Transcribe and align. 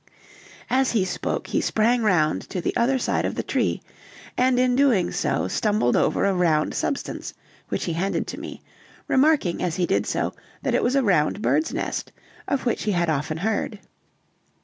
As 0.71 0.93
he 0.93 1.05
spoke 1.05 1.45
he 1.45 1.61
sprang 1.61 2.01
round 2.01 2.49
to 2.49 2.59
the 2.59 2.75
other 2.75 2.97
side 2.97 3.23
of 3.23 3.35
the 3.35 3.43
tree, 3.43 3.83
and 4.35 4.57
in 4.57 4.75
doing 4.75 5.11
so 5.11 5.47
stumbled 5.47 5.95
over 5.95 6.25
a 6.25 6.33
round 6.33 6.73
substance, 6.73 7.35
which 7.69 7.83
he 7.83 7.93
handed 7.93 8.25
to 8.25 8.39
me, 8.39 8.63
remarking, 9.07 9.61
as 9.61 9.75
he 9.75 9.85
did 9.85 10.07
so, 10.07 10.33
that 10.63 10.73
it 10.73 10.81
was 10.81 10.95
a 10.95 11.03
round 11.03 11.43
bird's 11.43 11.71
nest, 11.71 12.11
of 12.47 12.65
which 12.65 12.81
he 12.85 12.93
had 12.93 13.11
often 13.11 13.37
heard. 13.37 13.77